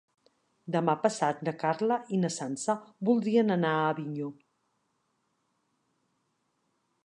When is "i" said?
2.17-2.19